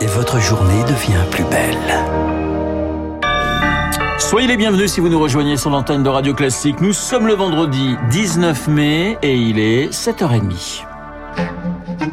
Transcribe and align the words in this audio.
et 0.00 0.06
votre 0.06 0.40
journée 0.40 0.82
devient 0.84 1.24
plus 1.30 1.44
belle. 1.44 1.76
Soyez 4.18 4.48
les 4.48 4.56
bienvenus 4.56 4.92
si 4.92 5.00
vous 5.00 5.08
nous 5.08 5.20
rejoignez 5.20 5.56
sur 5.56 5.70
l'antenne 5.70 6.02
de 6.02 6.08
Radio 6.08 6.34
Classique. 6.34 6.80
Nous 6.80 6.92
sommes 6.92 7.26
le 7.26 7.34
vendredi 7.34 7.96
19 8.10 8.68
mai 8.68 9.18
et 9.22 9.36
il 9.36 9.58
est 9.58 9.92
7h30. 9.92 10.84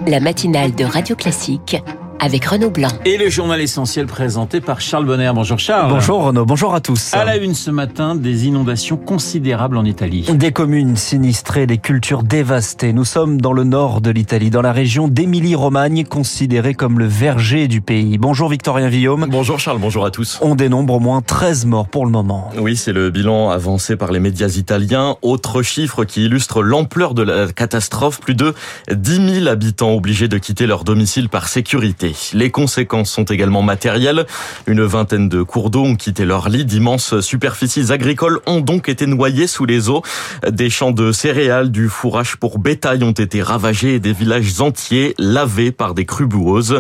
La 0.08 0.20
matinale 0.20 0.76
de 0.76 0.84
Radio 0.84 1.16
Classique 1.16 1.78
avec 2.24 2.46
Renaud 2.46 2.70
Blanc. 2.70 2.88
Et 3.04 3.18
le 3.18 3.30
journal 3.30 3.60
essentiel 3.60 4.06
présenté 4.06 4.62
par 4.62 4.80
Charles 4.80 5.06
Bonner. 5.06 5.30
Bonjour 5.36 5.60
Charles. 5.60 5.92
Bonjour 5.92 6.24
Renaud, 6.24 6.46
bonjour 6.46 6.74
à 6.74 6.80
tous. 6.80 7.14
À 7.14 7.26
la 7.26 7.36
une 7.36 7.54
ce 7.54 7.70
matin, 7.70 8.16
des 8.16 8.48
inondations 8.48 8.96
considérables 8.96 9.76
en 9.76 9.84
Italie. 9.84 10.26
Des 10.34 10.54
communes 10.54 10.96
sinistrées, 10.96 11.68
des 11.68 11.80
cultures 11.80 12.24
dévastées. 12.24 12.94
Nous 12.94 13.04
sommes 13.04 13.42
dans 13.42 13.52
le 13.52 13.66
nord 13.66 14.00
de 14.00 14.10
l'Italie, 14.10 14.52
dans 14.52 14.62
la 14.62 14.72
région 14.72 15.10
d'Émilie-Romagne, 15.10 16.06
considérée 16.06 16.76
comme 16.76 16.98
le 16.98 17.08
verger 17.08 17.68
du 17.68 17.82
pays. 17.82 18.18
Bonjour 18.18 18.48
Victorien 18.48 18.88
Villaume. 18.88 19.28
Bonjour 19.30 19.60
Charles, 19.60 19.80
bonjour 19.80 20.06
à 20.06 20.12
tous. 20.12 20.40
On 20.42 20.56
dénombre 20.56 20.94
au 20.94 21.00
moins 21.02 21.22
13 21.22 21.66
morts 21.66 21.90
pour 21.90 22.06
le 22.06 22.12
moment. 22.12 22.52
Oui, 22.58 22.78
c'est 22.78 22.94
le 22.94 23.10
bilan 23.10 23.50
avancé 23.50 23.98
par 23.98 24.14
les 24.14 24.22
médias 24.22 24.48
italiens. 24.48 25.18
Autre 25.24 25.62
chiffre 25.62 26.06
qui 26.06 26.24
illustre 26.24 26.64
l'ampleur 26.64 27.16
de 27.16 27.24
la 27.24 27.52
catastrophe. 27.52 28.22
Plus 28.22 28.36
de 28.36 28.54
10 28.90 29.40
000 29.42 29.48
habitants 29.48 29.92
obligés 29.92 30.30
de 30.30 30.38
quitter 30.38 30.68
leur 30.68 30.86
domicile 30.86 31.28
par 31.28 31.50
sécurité. 31.50 32.13
Les 32.34 32.52
conséquences 32.52 33.12
sont 33.12 33.24
également 33.24 33.62
matérielles. 33.62 34.26
Une 34.68 34.84
vingtaine 34.84 35.30
de 35.30 35.44
cours 35.44 35.70
d'eau 35.70 35.84
ont 35.84 35.96
quitté 35.96 36.26
leur 36.26 36.50
lit. 36.50 36.66
D'immenses 36.66 37.20
superficies 37.22 37.92
agricoles 37.92 38.40
ont 38.46 38.62
donc 38.62 38.90
été 38.90 39.06
noyées 39.06 39.48
sous 39.48 39.66
les 39.66 39.90
eaux. 39.90 40.02
Des 40.50 40.70
champs 40.70 40.92
de 40.92 41.12
céréales, 41.12 41.72
du 41.72 41.90
fourrage 41.90 42.38
pour 42.38 42.60
bétail 42.60 43.04
ont 43.04 43.12
été 43.12 43.42
ravagés 43.42 43.96
et 43.96 44.00
des 44.00 44.14
villages 44.14 44.60
entiers 44.62 45.14
lavés 45.18 45.72
par 45.72 45.94
des 45.94 46.06
crues 46.06 46.26
boueuses. 46.26 46.80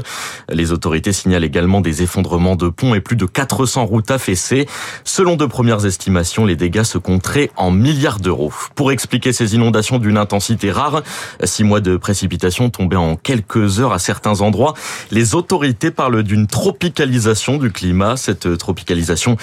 Les 0.49 0.71
autorités 0.71 1.13
signalent 1.13 1.43
également 1.43 1.81
des 1.81 2.03
effondrements 2.03 2.55
de 2.55 2.69
ponts 2.69 2.95
et 2.95 3.01
plus 3.01 3.15
de 3.15 3.25
400 3.25 3.85
routes 3.85 4.11
affaissées. 4.11 4.67
Selon 5.03 5.35
de 5.35 5.45
premières 5.45 5.85
estimations, 5.85 6.45
les 6.45 6.55
dégâts 6.55 6.83
se 6.83 6.97
compteraient 6.97 7.51
en 7.55 7.71
milliards 7.71 8.19
d'euros. 8.19 8.53
Pour 8.75 8.91
expliquer 8.91 9.33
ces 9.33 9.55
inondations 9.55 9.99
d'une 9.99 10.17
intensité 10.17 10.71
rare, 10.71 11.03
six 11.43 11.63
mois 11.63 11.79
de 11.79 11.97
précipitations 11.97 12.69
tombées 12.69 12.97
en 12.97 13.15
quelques 13.15 13.79
heures 13.79 13.93
à 13.93 13.99
certains 13.99 14.41
endroits, 14.41 14.73
autorités 15.33 15.91
parlent 15.91 16.23
d'une 16.23 16.47
tropicalisation 16.47 17.57
du 17.57 17.71
climat, 17.71 18.17
cette 18.17 18.57
tropicalisation 18.57 19.37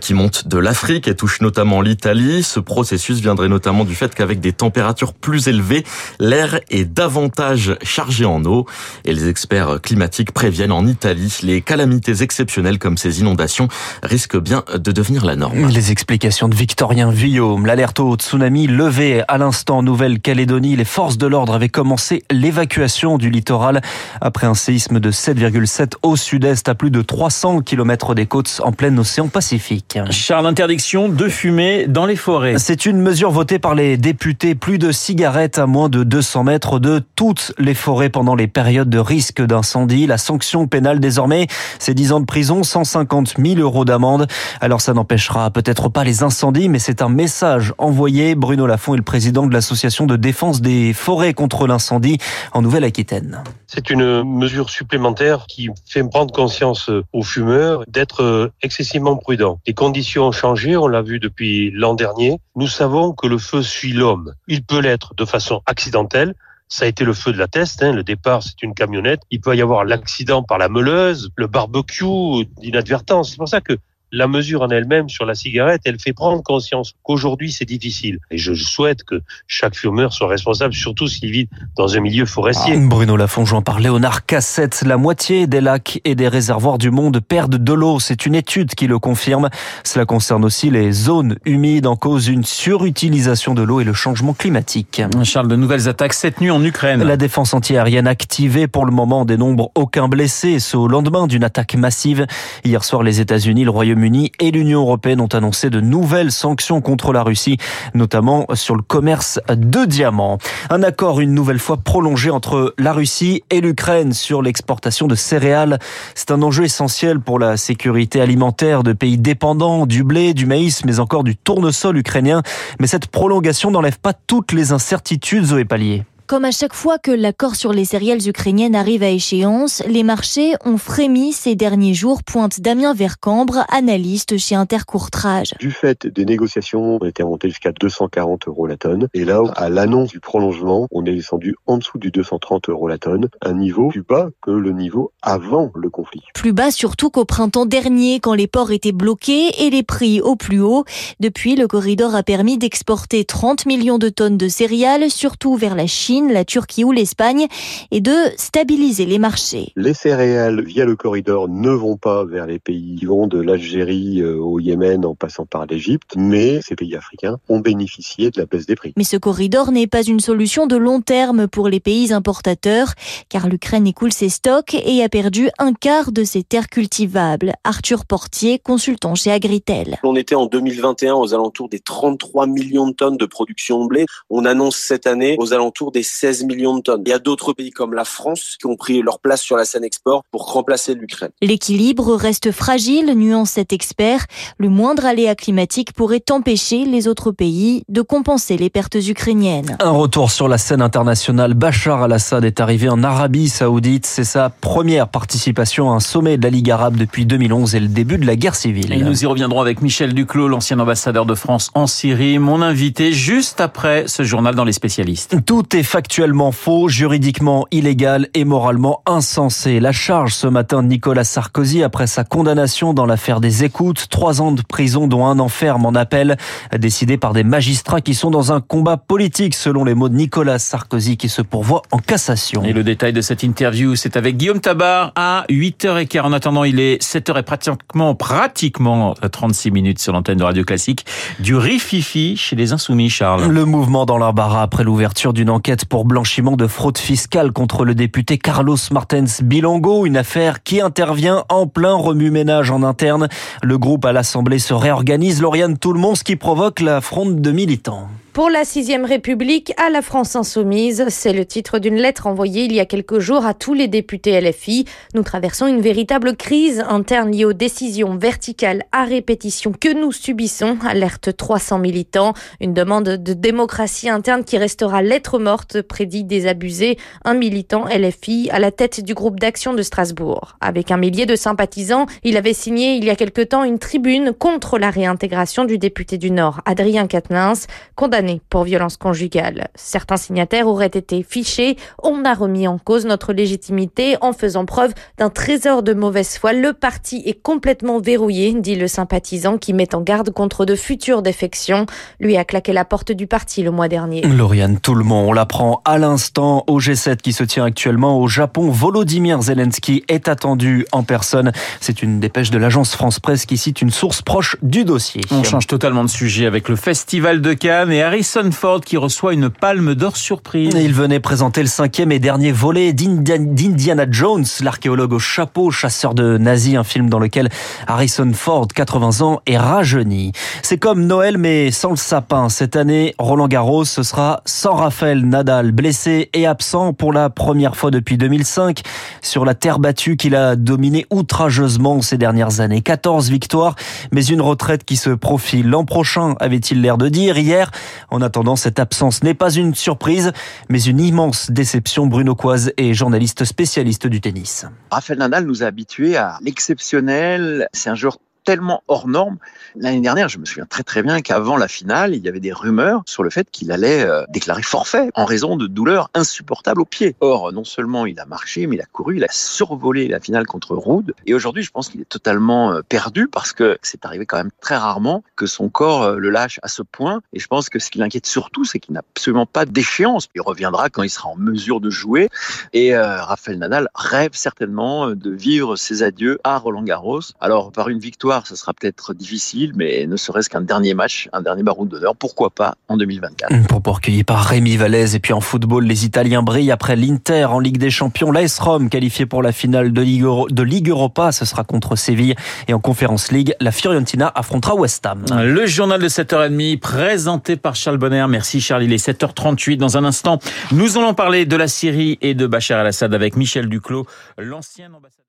qui 0.00 0.14
monte 0.14 0.48
de 0.48 0.58
l'Afrique 0.58 1.08
et 1.08 1.14
touche 1.14 1.40
notamment 1.40 1.80
l'Italie. 1.80 2.42
Ce 2.42 2.60
processus 2.60 3.20
viendrait 3.20 3.48
notamment 3.48 3.84
du 3.84 3.94
fait 3.94 4.14
qu'avec 4.14 4.40
des 4.40 4.52
températures 4.52 5.12
plus 5.12 5.48
élevées, 5.48 5.84
l'air 6.18 6.60
est 6.70 6.84
davantage 6.84 7.76
chargé 7.82 8.24
en 8.24 8.44
eau 8.44 8.66
et 9.04 9.12
les 9.12 9.28
experts 9.28 9.80
climatiques 9.82 10.32
préviennent 10.32 10.72
en 10.72 10.86
Italie 10.86 11.38
les 11.42 11.60
calamités 11.60 12.22
exceptionnelles 12.22 12.78
comme 12.78 12.96
ces 12.96 13.20
inondations 13.20 13.68
risquent 14.02 14.38
bien 14.38 14.64
de 14.74 14.92
devenir 14.92 15.24
la 15.24 15.36
norme. 15.36 15.68
Les 15.68 15.90
explications 15.90 16.48
de 16.48 16.54
Victorien 16.54 17.10
Villaume, 17.10 17.66
l'alerte 17.66 18.00
au 18.00 18.16
tsunami 18.16 18.66
levée 18.66 19.22
à 19.28 19.38
l'instant 19.38 19.78
en 19.78 19.82
Nouvelle-Calédonie, 19.82 20.76
les 20.76 20.84
forces 20.84 21.18
de 21.18 21.26
l'ordre 21.26 21.54
avaient 21.54 21.68
commencé 21.68 22.24
l'évacuation 22.30 23.18
du 23.18 23.30
littoral 23.30 23.82
après 24.20 24.46
un 24.46 24.54
séisme 24.54 25.00
de 25.00 25.10
7,7 25.24 25.92
au 26.02 26.16
sud-est 26.16 26.68
à 26.68 26.74
plus 26.74 26.90
de 26.90 27.00
300 27.00 27.62
km 27.62 28.14
des 28.14 28.26
côtes 28.26 28.60
en 28.62 28.72
plein 28.72 28.94
océan 28.98 29.28
Pacifique. 29.28 29.98
Charles, 30.10 30.46
interdiction 30.46 31.08
de 31.08 31.30
fumer 31.30 31.86
dans 31.86 32.04
les 32.04 32.16
forêts. 32.16 32.58
C'est 32.58 32.84
une 32.84 32.98
mesure 32.98 33.30
votée 33.30 33.58
par 33.58 33.74
les 33.74 33.96
députés. 33.96 34.54
Plus 34.54 34.76
de 34.76 34.92
cigarettes 34.92 35.56
à 35.58 35.66
moins 35.66 35.88
de 35.88 36.04
200 36.04 36.44
mètres 36.44 36.78
de 36.78 37.00
toutes 37.16 37.54
les 37.56 37.72
forêts 37.72 38.10
pendant 38.10 38.34
les 38.34 38.48
périodes 38.48 38.90
de 38.90 38.98
risque 38.98 39.40
d'incendie. 39.40 40.06
La 40.06 40.18
sanction 40.18 40.66
pénale 40.66 41.00
désormais, 41.00 41.46
c'est 41.78 41.94
10 41.94 42.12
ans 42.12 42.20
de 42.20 42.26
prison, 42.26 42.62
150 42.62 43.36
000 43.42 43.60
euros 43.60 43.86
d'amende. 43.86 44.26
Alors 44.60 44.82
ça 44.82 44.92
n'empêchera 44.92 45.50
peut-être 45.50 45.88
pas 45.88 46.04
les 46.04 46.22
incendies, 46.22 46.68
mais 46.68 46.78
c'est 46.78 47.00
un 47.00 47.08
message 47.08 47.72
envoyé. 47.78 48.34
Bruno 48.34 48.66
Lafont 48.66 48.92
est 48.92 48.98
le 48.98 49.02
président 49.02 49.46
de 49.46 49.54
l'association 49.54 50.04
de 50.04 50.16
défense 50.16 50.60
des 50.60 50.92
forêts 50.92 51.32
contre 51.32 51.66
l'incendie 51.66 52.18
en 52.52 52.60
Nouvelle-Aquitaine. 52.60 53.42
C'est 53.66 53.88
une 53.88 54.22
mesure 54.22 54.68
supplémentaire 54.68 55.03
qui 55.48 55.68
fait 55.84 56.02
prendre 56.08 56.32
conscience 56.32 56.90
aux 57.12 57.22
fumeurs 57.22 57.84
d'être 57.88 58.52
excessivement 58.62 59.16
prudents. 59.16 59.60
Les 59.66 59.74
conditions 59.74 60.28
ont 60.28 60.32
changé, 60.32 60.76
on 60.76 60.86
l'a 60.86 61.02
vu 61.02 61.18
depuis 61.18 61.70
l'an 61.72 61.94
dernier. 61.94 62.38
Nous 62.56 62.68
savons 62.68 63.12
que 63.12 63.26
le 63.26 63.38
feu 63.38 63.62
suit 63.62 63.92
l'homme. 63.92 64.32
Il 64.48 64.62
peut 64.62 64.80
l'être 64.80 65.14
de 65.14 65.24
façon 65.24 65.60
accidentelle, 65.66 66.34
ça 66.68 66.86
a 66.86 66.88
été 66.88 67.04
le 67.04 67.12
feu 67.12 67.32
de 67.32 67.38
la 67.38 67.46
test. 67.46 67.82
Hein. 67.82 67.92
Le 67.92 68.02
départ, 68.02 68.42
c'est 68.42 68.62
une 68.62 68.74
camionnette. 68.74 69.20
Il 69.30 69.40
peut 69.40 69.54
y 69.56 69.62
avoir 69.62 69.84
l'accident 69.84 70.42
par 70.42 70.58
la 70.58 70.68
meuleuse, 70.68 71.30
le 71.36 71.46
barbecue 71.46 72.46
d'inadvertance. 72.58 73.30
C'est 73.30 73.36
pour 73.36 73.48
ça 73.48 73.60
que 73.60 73.78
la 74.14 74.28
mesure 74.28 74.62
en 74.62 74.68
elle-même 74.68 75.08
sur 75.08 75.26
la 75.26 75.34
cigarette, 75.34 75.82
elle 75.84 75.98
fait 75.98 76.12
prendre 76.12 76.42
conscience 76.42 76.94
qu'aujourd'hui 77.02 77.50
c'est 77.50 77.64
difficile. 77.64 78.20
Et 78.30 78.38
je 78.38 78.54
souhaite 78.54 79.02
que 79.02 79.20
chaque 79.48 79.74
fumeur 79.74 80.12
soit 80.12 80.28
responsable, 80.28 80.72
surtout 80.72 81.08
s'il 81.08 81.32
vit 81.32 81.48
dans 81.76 81.96
un 81.96 82.00
milieu 82.00 82.24
forestier. 82.24 82.74
Ah, 82.76 82.80
Bruno 82.80 83.16
Lafont 83.16 83.44
joint 83.44 83.62
par 83.62 83.80
Léonard 83.80 84.24
Cassette. 84.24 84.82
La 84.86 84.96
moitié 84.96 85.48
des 85.48 85.60
lacs 85.60 86.00
et 86.04 86.14
des 86.14 86.28
réservoirs 86.28 86.78
du 86.78 86.92
monde 86.92 87.20
perdent 87.20 87.62
de 87.62 87.72
l'eau. 87.72 87.98
C'est 87.98 88.24
une 88.24 88.36
étude 88.36 88.74
qui 88.76 88.86
le 88.86 89.00
confirme. 89.00 89.50
Cela 89.82 90.04
concerne 90.04 90.44
aussi 90.44 90.70
les 90.70 90.92
zones 90.92 91.36
humides 91.44 91.88
en 91.88 91.96
cause 91.96 92.26
d'une 92.26 92.44
surutilisation 92.44 93.54
de 93.54 93.62
l'eau 93.62 93.80
et 93.80 93.84
le 93.84 93.94
changement 93.94 94.32
climatique. 94.32 95.02
Charles, 95.24 95.48
de 95.48 95.56
nouvelles 95.56 95.88
attaques 95.88 96.14
cette 96.14 96.40
nuit 96.40 96.52
en 96.52 96.62
Ukraine. 96.64 97.02
La 97.02 97.16
défense 97.16 97.52
antiaérienne 97.52 98.06
activée 98.06 98.68
pour 98.68 98.86
le 98.86 98.92
moment 98.92 99.24
dénombre 99.24 99.72
aucun 99.74 100.06
blessé. 100.06 100.60
Ce 100.60 100.76
au 100.76 100.86
lendemain 100.86 101.26
d'une 101.26 101.42
attaque 101.42 101.74
massive. 101.74 102.26
Hier 102.64 102.84
soir, 102.84 103.02
les 103.02 103.20
États-Unis, 103.20 103.64
le 103.64 103.70
Royaume-Uni 103.70 104.03
et 104.38 104.50
l'Union 104.50 104.80
européenne 104.80 105.20
ont 105.20 105.28
annoncé 105.28 105.70
de 105.70 105.80
nouvelles 105.80 106.30
sanctions 106.30 106.80
contre 106.80 107.12
la 107.12 107.22
Russie, 107.22 107.56
notamment 107.94 108.46
sur 108.54 108.76
le 108.76 108.82
commerce 108.82 109.40
de 109.48 109.84
diamants. 109.86 110.38
Un 110.68 110.82
accord 110.82 111.20
une 111.20 111.32
nouvelle 111.32 111.58
fois 111.58 111.78
prolongé 111.78 112.30
entre 112.30 112.74
la 112.78 112.92
Russie 112.92 113.42
et 113.50 113.60
l'Ukraine 113.60 114.12
sur 114.12 114.42
l'exportation 114.42 115.06
de 115.06 115.14
céréales. 115.14 115.78
C'est 116.14 116.30
un 116.30 116.42
enjeu 116.42 116.64
essentiel 116.64 117.18
pour 117.18 117.38
la 117.38 117.56
sécurité 117.56 118.20
alimentaire 118.20 118.82
de 118.82 118.92
pays 118.92 119.16
dépendants 119.16 119.86
du 119.86 120.04
blé, 120.04 120.34
du 120.34 120.46
maïs, 120.46 120.84
mais 120.84 121.00
encore 121.00 121.24
du 121.24 121.36
tournesol 121.36 121.96
ukrainien. 121.96 122.42
Mais 122.80 122.86
cette 122.86 123.06
prolongation 123.06 123.70
n'enlève 123.70 123.98
pas 123.98 124.12
toutes 124.12 124.52
les 124.52 124.72
incertitudes, 124.72 125.46
Zoé 125.46 125.64
Pallier. 125.64 126.04
Comme 126.26 126.46
à 126.46 126.52
chaque 126.52 126.72
fois 126.72 126.96
que 126.98 127.10
l'accord 127.10 127.54
sur 127.54 127.74
les 127.74 127.84
céréales 127.84 128.26
ukrainiennes 128.26 128.74
arrive 128.74 129.02
à 129.02 129.10
échéance, 129.10 129.82
les 129.86 130.02
marchés 130.02 130.54
ont 130.64 130.78
frémi 130.78 131.34
ces 131.34 131.54
derniers 131.54 131.92
jours, 131.92 132.22
pointe 132.22 132.62
Damien 132.62 132.94
Vercambre, 132.94 133.66
analyste 133.68 134.38
chez 134.38 134.54
Intercourtrage. 134.54 135.52
Du 135.58 135.70
fait 135.70 136.06
des 136.06 136.24
négociations, 136.24 136.96
on 136.98 137.06
était 137.06 137.22
remonté 137.22 137.50
jusqu'à 137.50 137.72
240 137.72 138.48
euros 138.48 138.66
la 138.66 138.78
tonne. 138.78 139.08
Et 139.12 139.26
là, 139.26 139.42
à 139.54 139.68
l'annonce 139.68 140.08
du 140.08 140.20
prolongement, 140.20 140.88
on 140.90 141.04
est 141.04 141.14
descendu 141.14 141.56
en 141.66 141.76
dessous 141.76 141.98
du 141.98 142.10
230 142.10 142.70
euros 142.70 142.88
la 142.88 142.96
tonne, 142.96 143.28
un 143.42 143.52
niveau 143.52 143.88
plus 143.88 144.02
bas 144.02 144.30
que 144.40 144.50
le 144.50 144.72
niveau 144.72 145.12
avant 145.20 145.72
le 145.74 145.90
conflit. 145.90 146.22
Plus 146.32 146.54
bas 146.54 146.70
surtout 146.70 147.10
qu'au 147.10 147.26
printemps 147.26 147.66
dernier, 147.66 148.20
quand 148.20 148.32
les 148.32 148.46
ports 148.46 148.72
étaient 148.72 148.92
bloqués 148.92 149.50
et 149.62 149.68
les 149.68 149.82
prix 149.82 150.22
au 150.22 150.36
plus 150.36 150.60
haut. 150.60 150.84
Depuis, 151.20 151.54
le 151.54 151.68
corridor 151.68 152.14
a 152.14 152.22
permis 152.22 152.56
d'exporter 152.56 153.26
30 153.26 153.66
millions 153.66 153.98
de 153.98 154.08
tonnes 154.08 154.38
de 154.38 154.48
céréales, 154.48 155.10
surtout 155.10 155.56
vers 155.56 155.74
la 155.74 155.86
Chine 155.86 156.13
la 156.22 156.44
Turquie 156.44 156.84
ou 156.84 156.92
l'Espagne 156.92 157.46
et 157.90 158.00
de 158.00 158.14
stabiliser 158.36 159.06
les 159.06 159.18
marchés. 159.18 159.72
Les 159.76 159.94
céréales 159.94 160.62
via 160.62 160.84
le 160.84 160.96
corridor 160.96 161.48
ne 161.48 161.70
vont 161.70 161.96
pas 161.96 162.24
vers 162.24 162.46
les 162.46 162.58
pays 162.58 162.96
qui 162.98 163.06
vont 163.06 163.26
de 163.26 163.40
l'Algérie 163.40 164.22
au 164.24 164.60
Yémen 164.60 165.04
en 165.04 165.14
passant 165.14 165.46
par 165.46 165.66
l'Égypte, 165.66 166.12
mais 166.16 166.60
ces 166.62 166.76
pays 166.76 166.96
africains 166.96 167.38
ont 167.48 167.60
bénéficié 167.60 168.30
de 168.30 168.40
la 168.40 168.46
baisse 168.46 168.66
des 168.66 168.76
prix. 168.76 168.92
Mais 168.96 169.04
ce 169.04 169.16
corridor 169.16 169.72
n'est 169.72 169.86
pas 169.86 170.02
une 170.02 170.20
solution 170.20 170.66
de 170.66 170.76
long 170.76 171.00
terme 171.00 171.48
pour 171.48 171.68
les 171.68 171.80
pays 171.80 172.12
importateurs, 172.12 172.94
car 173.28 173.48
l'Ukraine 173.48 173.86
écoule 173.86 174.12
ses 174.12 174.28
stocks 174.28 174.74
et 174.74 175.02
a 175.02 175.08
perdu 175.08 175.48
un 175.58 175.72
quart 175.72 176.12
de 176.12 176.24
ses 176.24 176.42
terres 176.42 176.68
cultivables. 176.68 177.54
Arthur 177.64 178.06
Portier, 178.06 178.58
consultant 178.58 179.14
chez 179.14 179.32
Agritel. 179.32 179.98
On 180.04 180.16
était 180.16 180.34
en 180.34 180.46
2021 180.46 181.14
aux 181.14 181.34
alentours 181.34 181.68
des 181.68 181.80
33 181.80 182.46
millions 182.46 182.88
de 182.88 182.92
tonnes 182.92 183.16
de 183.16 183.26
production 183.26 183.82
de 183.82 183.88
blé. 183.88 184.06
On 184.30 184.44
annonce 184.44 184.76
cette 184.76 185.06
année 185.06 185.36
aux 185.38 185.52
alentours 185.52 185.90
des 185.90 186.03
16 186.04 186.44
millions 186.44 186.76
de 186.76 186.82
tonnes. 186.82 187.02
Il 187.04 187.08
y 187.08 187.12
a 187.12 187.18
d'autres 187.18 187.52
pays 187.52 187.70
comme 187.70 187.94
la 187.94 188.04
France 188.04 188.56
qui 188.60 188.66
ont 188.66 188.76
pris 188.76 189.02
leur 189.02 189.18
place 189.18 189.42
sur 189.42 189.56
la 189.56 189.64
scène 189.64 189.84
export 189.84 190.22
pour 190.30 190.52
remplacer 190.52 190.94
l'Ukraine. 190.94 191.30
L'équilibre 191.42 192.14
reste 192.14 192.52
fragile, 192.52 193.12
nuance 193.16 193.50
cet 193.52 193.72
expert. 193.72 194.26
Le 194.58 194.68
moindre 194.68 195.06
aléa 195.06 195.34
climatique 195.34 195.92
pourrait 195.92 196.24
empêcher 196.30 196.84
les 196.84 197.08
autres 197.08 197.32
pays 197.32 197.84
de 197.88 198.02
compenser 198.02 198.56
les 198.56 198.70
pertes 198.70 198.96
ukrainiennes. 198.96 199.76
Un 199.80 199.90
retour 199.90 200.30
sur 200.30 200.48
la 200.48 200.58
scène 200.58 200.82
internationale. 200.82 201.54
Bachar 201.54 202.02
al-Assad 202.02 202.44
est 202.44 202.60
arrivé 202.60 202.88
en 202.88 203.02
Arabie 203.02 203.48
Saoudite. 203.48 204.06
C'est 204.06 204.24
sa 204.24 204.50
première 204.50 205.08
participation 205.08 205.90
à 205.90 205.94
un 205.94 206.00
sommet 206.00 206.36
de 206.36 206.42
la 206.42 206.50
Ligue 206.50 206.70
arabe 206.70 206.96
depuis 206.96 207.26
2011 207.26 207.74
et 207.74 207.80
le 207.80 207.88
début 207.88 208.18
de 208.18 208.26
la 208.26 208.36
guerre 208.36 208.54
civile. 208.54 208.92
Et 208.92 209.02
nous 209.02 209.22
y 209.22 209.26
reviendrons 209.26 209.60
avec 209.60 209.82
Michel 209.82 210.14
Duclos, 210.14 210.48
l'ancien 210.48 210.78
ambassadeur 210.78 211.26
de 211.26 211.34
France 211.34 211.70
en 211.74 211.86
Syrie, 211.86 212.38
mon 212.38 212.62
invité 212.62 213.12
juste 213.12 213.60
après 213.60 214.04
ce 214.06 214.22
journal 214.22 214.54
dans 214.54 214.64
les 214.64 214.72
spécialistes. 214.72 215.36
Tout 215.46 215.76
est 215.76 215.82
factuellement 215.94 216.50
faux, 216.50 216.88
juridiquement 216.88 217.68
illégal 217.70 218.26
et 218.34 218.44
moralement 218.44 219.00
insensé. 219.06 219.78
La 219.78 219.92
charge 219.92 220.34
ce 220.34 220.48
matin 220.48 220.82
de 220.82 220.88
Nicolas 220.88 221.22
Sarkozy 221.22 221.84
après 221.84 222.08
sa 222.08 222.24
condamnation 222.24 222.94
dans 222.94 223.06
l'affaire 223.06 223.40
des 223.40 223.62
écoutes, 223.62 224.08
trois 224.10 224.42
ans 224.42 224.50
de 224.50 224.62
prison 224.62 225.06
dont 225.06 225.24
un 225.24 225.38
enferme 225.38 225.86
en 225.86 225.94
appel, 225.94 226.36
décidé 226.76 227.16
par 227.16 227.32
des 227.32 227.44
magistrats 227.44 228.00
qui 228.00 228.14
sont 228.14 228.32
dans 228.32 228.50
un 228.50 228.60
combat 228.60 228.96
politique 228.96 229.54
selon 229.54 229.84
les 229.84 229.94
mots 229.94 230.08
de 230.08 230.16
Nicolas 230.16 230.58
Sarkozy 230.58 231.16
qui 231.16 231.28
se 231.28 231.42
pourvoit 231.42 231.82
en 231.92 231.98
cassation. 231.98 232.64
Et 232.64 232.72
le 232.72 232.82
détail 232.82 233.12
de 233.12 233.20
cette 233.20 233.44
interview, 233.44 233.94
c'est 233.94 234.16
avec 234.16 234.36
Guillaume 234.36 234.58
Tabar 234.58 235.12
à 235.14 235.44
8h15. 235.48 236.22
En 236.22 236.32
attendant, 236.32 236.64
il 236.64 236.80
est 236.80 237.00
7h 237.00 237.38
et 237.38 237.44
pratiquement, 237.44 238.16
pratiquement 238.16 239.14
36 239.14 239.70
minutes 239.70 240.00
sur 240.00 240.12
l'antenne 240.12 240.38
de 240.38 240.44
Radio 240.44 240.64
Classique 240.64 241.06
du 241.38 241.54
rififi 241.54 242.36
chez 242.36 242.56
les 242.56 242.72
Insoumis, 242.72 243.10
Charles. 243.10 243.46
Le 243.46 243.64
mouvement 243.64 244.06
dans 244.06 244.18
l'embarras 244.18 244.62
après 244.62 244.82
l'ouverture 244.82 245.32
d'une 245.32 245.50
enquête 245.50 245.83
pour 245.84 246.04
blanchiment 246.04 246.56
de 246.56 246.66
fraude 246.66 246.98
fiscale 246.98 247.52
contre 247.52 247.84
le 247.84 247.94
député 247.94 248.38
Carlos 248.38 248.76
Martens 248.90 249.42
Bilongo, 249.42 250.06
une 250.06 250.16
affaire 250.16 250.62
qui 250.62 250.80
intervient 250.80 251.44
en 251.48 251.66
plein 251.66 251.94
remue-ménage 251.94 252.70
en 252.70 252.82
interne. 252.82 253.28
Le 253.62 253.78
groupe 253.78 254.04
à 254.04 254.12
l'Assemblée 254.12 254.58
se 254.58 254.74
réorganise. 254.74 255.40
Lauriane 255.40 255.76
monde, 255.94 256.16
ce 256.16 256.24
qui 256.24 256.36
provoque 256.36 256.80
la 256.80 257.00
fronde 257.00 257.40
de 257.40 257.50
militants. 257.52 258.08
Pour 258.34 258.50
la 258.50 258.64
sixième 258.64 259.04
République 259.04 259.72
à 259.76 259.90
la 259.90 260.02
France 260.02 260.34
insoumise, 260.34 261.04
c'est 261.08 261.32
le 261.32 261.44
titre 261.44 261.78
d'une 261.78 261.94
lettre 261.94 262.26
envoyée 262.26 262.64
il 262.64 262.72
y 262.72 262.80
a 262.80 262.84
quelques 262.84 263.20
jours 263.20 263.46
à 263.46 263.54
tous 263.54 263.74
les 263.74 263.86
députés 263.86 264.40
LFI. 264.40 264.86
Nous 265.14 265.22
traversons 265.22 265.68
une 265.68 265.80
véritable 265.80 266.34
crise 266.34 266.82
interne 266.88 267.30
liée 267.30 267.44
aux 267.44 267.52
décisions 267.52 268.16
verticales 268.16 268.82
à 268.90 269.04
répétition 269.04 269.70
que 269.70 269.94
nous 269.94 270.10
subissons, 270.10 270.78
alerte 270.84 271.36
300 271.36 271.78
militants. 271.78 272.34
Une 272.60 272.74
demande 272.74 273.04
de 273.04 273.34
démocratie 273.34 274.08
interne 274.08 274.42
qui 274.42 274.58
restera 274.58 275.00
lettre 275.00 275.38
morte, 275.38 275.82
prédit 275.82 276.24
désabusé 276.24 276.98
un 277.24 277.34
militant 277.34 277.84
LFI 277.84 278.50
à 278.50 278.58
la 278.58 278.72
tête 278.72 279.00
du 279.04 279.14
groupe 279.14 279.38
d'action 279.38 279.74
de 279.74 279.82
Strasbourg. 279.82 280.56
Avec 280.60 280.90
un 280.90 280.96
millier 280.96 281.26
de 281.26 281.36
sympathisants, 281.36 282.06
il 282.24 282.36
avait 282.36 282.52
signé 282.52 282.96
il 282.96 283.04
y 283.04 283.10
a 283.10 283.14
quelque 283.14 283.42
temps 283.42 283.62
une 283.62 283.78
tribune 283.78 284.32
contre 284.32 284.76
la 284.76 284.90
réintégration 284.90 285.64
du 285.64 285.78
député 285.78 286.18
du 286.18 286.32
Nord, 286.32 286.62
Adrien 286.64 287.06
Quatennens, 287.06 287.68
condamné 287.94 288.23
pour 288.50 288.64
violence 288.64 288.96
conjugale. 288.96 289.68
Certains 289.74 290.16
signataires 290.16 290.66
auraient 290.66 290.86
été 290.86 291.22
fichés. 291.22 291.76
On 292.02 292.24
a 292.24 292.34
remis 292.34 292.68
en 292.68 292.78
cause 292.78 293.06
notre 293.06 293.32
légitimité 293.32 294.16
en 294.20 294.32
faisant 294.32 294.64
preuve 294.64 294.92
d'un 295.18 295.30
trésor 295.30 295.82
de 295.82 295.94
mauvaise 295.94 296.36
foi. 296.38 296.52
Le 296.52 296.72
parti 296.72 297.22
est 297.26 297.40
complètement 297.40 298.00
verrouillé, 298.00 298.52
dit 298.54 298.76
le 298.76 298.88
sympathisant 298.88 299.58
qui 299.58 299.72
met 299.72 299.94
en 299.94 300.00
garde 300.00 300.30
contre 300.30 300.64
de 300.64 300.74
futures 300.74 301.22
défections. 301.22 301.86
Lui 302.20 302.36
a 302.36 302.44
claqué 302.44 302.72
la 302.72 302.84
porte 302.84 303.12
du 303.12 303.26
parti 303.26 303.62
le 303.62 303.70
mois 303.70 303.88
dernier. 303.88 304.22
Lauriane 304.22 304.78
tout 304.78 304.94
le 304.94 305.04
monde, 305.04 305.28
on 305.28 305.32
l'apprend 305.32 305.82
à 305.84 305.98
l'instant 305.98 306.64
au 306.66 306.80
G7 306.80 307.16
qui 307.16 307.32
se 307.32 307.44
tient 307.44 307.64
actuellement 307.64 308.20
au 308.20 308.28
Japon. 308.28 308.70
Volodymyr 308.70 309.40
Zelensky 309.42 310.04
est 310.08 310.28
attendu 310.28 310.86
en 310.92 311.02
personne. 311.02 311.52
C'est 311.80 312.02
une 312.02 312.20
dépêche 312.20 312.50
de 312.50 312.58
l'agence 312.58 312.94
France 312.94 313.20
Presse 313.20 313.46
qui 313.46 313.56
cite 313.56 313.82
une 313.82 313.90
source 313.90 314.22
proche 314.22 314.56
du 314.62 314.84
dossier. 314.84 315.22
On 315.30 315.42
change 315.42 315.66
totalement 315.66 316.04
de 316.04 316.10
sujet 316.10 316.46
avec 316.46 316.68
le 316.68 316.76
Festival 316.76 317.40
de 317.40 317.52
Cannes 317.52 317.92
et 317.92 318.02
Harrison 318.14 318.52
Ford 318.52 318.80
qui 318.80 318.96
reçoit 318.96 319.32
une 319.34 319.50
palme 319.50 319.96
d'or 319.96 320.16
surprise. 320.16 320.72
Il 320.76 320.94
venait 320.94 321.18
présenter 321.18 321.62
le 321.62 321.66
cinquième 321.66 322.12
et 322.12 322.20
dernier 322.20 322.52
volet 322.52 322.92
d'Indiana 322.92 324.06
Jones, 324.08 324.44
l'archéologue 324.60 325.14
au 325.14 325.18
chapeau, 325.18 325.72
chasseur 325.72 326.14
de 326.14 326.38
nazis, 326.38 326.76
un 326.76 326.84
film 326.84 327.10
dans 327.10 327.18
lequel 327.18 327.48
Harrison 327.88 328.30
Ford, 328.32 328.68
80 328.68 329.20
ans, 329.22 329.40
est 329.46 329.58
rajeuni. 329.58 330.30
C'est 330.62 330.78
comme 330.78 331.06
Noël 331.06 331.38
mais 331.38 331.72
sans 331.72 331.90
le 331.90 331.96
sapin. 331.96 332.48
Cette 332.50 332.76
année, 332.76 333.16
Roland 333.18 333.48
Garros, 333.48 333.84
ce 333.84 334.04
sera 334.04 334.42
sans 334.44 334.74
Raphaël 334.74 335.28
Nadal, 335.28 335.72
blessé 335.72 336.30
et 336.34 336.46
absent 336.46 336.92
pour 336.92 337.12
la 337.12 337.30
première 337.30 337.74
fois 337.74 337.90
depuis 337.90 338.16
2005 338.16 338.82
sur 339.22 339.44
la 339.44 339.54
terre 339.56 339.80
battue 339.80 340.16
qu'il 340.16 340.36
a 340.36 340.54
dominé 340.54 341.04
outrageusement 341.10 342.00
ces 342.00 342.16
dernières 342.16 342.60
années. 342.60 342.80
14 342.80 343.28
victoires, 343.28 343.74
mais 344.12 344.24
une 344.24 344.40
retraite 344.40 344.84
qui 344.84 344.94
se 344.94 345.10
profile 345.10 345.68
l'an 345.68 345.84
prochain, 345.84 346.36
avait-il 346.38 346.80
l'air 346.80 346.96
de 346.96 347.08
dire? 347.08 347.38
Hier. 347.38 347.72
En 348.10 348.22
attendant, 348.22 348.56
cette 348.56 348.78
absence 348.78 349.22
n'est 349.22 349.34
pas 349.34 349.52
une 349.52 349.74
surprise, 349.74 350.32
mais 350.68 350.82
une 350.82 351.00
immense 351.00 351.50
déception. 351.50 352.06
Bruno 352.06 352.34
Coise 352.34 352.72
est 352.76 352.94
journaliste 352.94 353.44
spécialiste 353.44 354.06
du 354.06 354.20
tennis. 354.20 354.66
Raphaël 354.90 355.18
Nadal 355.18 355.46
nous 355.46 355.62
a 355.62 355.66
habitués 355.66 356.16
à 356.16 356.38
l'exceptionnel. 356.42 357.68
C'est 357.72 357.90
un 357.90 357.94
joueur 357.94 358.18
tellement 358.44 358.82
hors 358.88 359.08
norme. 359.08 359.38
L'année 359.76 360.00
dernière, 360.00 360.28
je 360.28 360.38
me 360.38 360.44
souviens 360.44 360.66
très 360.66 360.82
très 360.82 361.02
bien 361.02 361.20
qu'avant 361.20 361.56
la 361.56 361.66
finale, 361.66 362.14
il 362.14 362.24
y 362.24 362.28
avait 362.28 362.40
des 362.40 362.52
rumeurs 362.52 363.02
sur 363.06 363.22
le 363.22 363.30
fait 363.30 363.50
qu'il 363.50 363.72
allait 363.72 364.04
euh, 364.04 364.24
déclarer 364.28 364.62
forfait 364.62 365.10
en 365.14 365.24
raison 365.24 365.56
de 365.56 365.66
douleurs 365.66 366.10
insupportables 366.14 366.80
au 366.80 366.84
pied. 366.84 367.16
Or, 367.20 367.52
non 367.52 367.64
seulement 367.64 368.06
il 368.06 368.20
a 368.20 368.26
marché, 368.26 368.66
mais 368.66 368.76
il 368.76 368.82
a 368.82 368.86
couru, 368.86 369.16
il 369.16 369.24
a 369.24 369.32
survolé 369.32 370.06
la 370.08 370.20
finale 370.20 370.46
contre 370.46 370.76
Rude. 370.76 371.14
Et 371.26 371.34
aujourd'hui, 371.34 371.62
je 371.62 371.70
pense 371.70 371.88
qu'il 371.88 372.00
est 372.00 372.08
totalement 372.08 372.72
euh, 372.72 372.82
perdu 372.82 373.28
parce 373.28 373.52
que 373.52 373.78
c'est 373.82 374.04
arrivé 374.04 374.26
quand 374.26 374.36
même 374.36 374.50
très 374.60 374.76
rarement 374.76 375.24
que 375.36 375.46
son 375.46 375.68
corps 375.68 376.02
euh, 376.02 376.16
le 376.16 376.30
lâche 376.30 376.60
à 376.62 376.68
ce 376.68 376.82
point. 376.82 377.20
Et 377.32 377.40
je 377.40 377.46
pense 377.46 377.68
que 377.68 377.78
ce 377.78 377.90
qui 377.90 377.98
l'inquiète 377.98 378.26
surtout, 378.26 378.64
c'est 378.64 378.78
qu'il 378.78 378.94
n'a 378.94 379.00
absolument 379.00 379.46
pas 379.46 379.64
d'échéance. 379.64 380.28
Il 380.34 380.42
reviendra 380.42 380.90
quand 380.90 381.02
il 381.02 381.10
sera 381.10 381.30
en 381.30 381.36
mesure 381.36 381.80
de 381.80 381.90
jouer. 381.90 382.28
Et 382.72 382.96
Raphaël 382.96 383.58
Nadal 383.58 383.88
rêve 383.94 384.30
certainement 384.32 385.10
de 385.10 385.30
vivre 385.30 385.76
ses 385.76 386.02
adieux 386.02 386.38
à 386.44 386.58
Roland 386.58 386.82
Garros. 386.82 387.20
Alors, 387.40 387.72
par 387.72 387.88
une 387.88 387.98
victoire 387.98 388.33
ce 388.44 388.56
sera 388.56 388.72
peut-être 388.72 389.14
difficile, 389.14 389.72
mais 389.74 390.06
ne 390.06 390.16
serait-ce 390.16 390.48
qu'un 390.48 390.60
dernier 390.60 390.94
match, 390.94 391.28
un 391.32 391.42
dernier 391.42 391.62
baroud 391.62 391.88
d'honneur, 391.88 392.16
pourquoi 392.16 392.50
pas 392.50 392.74
en 392.88 392.96
2024. 392.96 393.66
Pour 393.68 393.94
recueilli 393.94 394.24
par 394.24 394.44
Rémi 394.44 394.76
Vallès 394.76 395.14
et 395.14 395.20
puis 395.20 395.32
en 395.32 395.40
football, 395.40 395.84
les 395.84 396.04
Italiens 396.04 396.42
brillent 396.42 396.72
après 396.72 396.96
l'Inter 396.96 397.44
en 397.44 397.60
Ligue 397.60 397.78
des 397.78 397.90
Champions. 397.90 398.32
L'AS 398.32 398.58
Rome 398.58 398.88
qualifié 398.90 399.26
pour 399.26 399.42
la 399.42 399.52
finale 399.52 399.92
de 399.92 400.02
Ligue, 400.02 400.24
de 400.50 400.62
Ligue 400.62 400.88
Europa, 400.88 401.32
ce 401.32 401.44
sera 401.44 401.64
contre 401.64 401.96
Séville 401.96 402.34
et 402.68 402.74
en 402.74 402.80
Conférence 402.80 403.30
League, 403.30 403.54
la 403.60 403.70
Fiorentina 403.70 404.32
affrontera 404.34 404.74
West 404.74 405.06
Ham. 405.06 405.24
Le 405.30 405.66
journal 405.66 406.00
de 406.00 406.08
7h30 406.08 406.78
présenté 406.80 407.56
par 407.56 407.76
Charles 407.76 407.98
Bonner. 407.98 408.26
Merci 408.28 408.60
Charles, 408.60 408.84
il 408.84 408.92
est 408.92 409.06
7h38 409.06 409.76
dans 409.76 409.96
un 409.96 410.04
instant. 410.04 410.38
Nous 410.72 410.98
allons 410.98 411.14
parler 411.14 411.46
de 411.46 411.56
la 411.56 411.68
Syrie 411.68 412.18
et 412.20 412.34
de 412.34 412.46
Bachar 412.46 412.80
el-Assad 412.80 413.14
avec 413.14 413.36
Michel 413.36 413.68
Duclos, 413.68 414.06
l'ancien 414.38 414.92
ambassadeur 414.92 415.20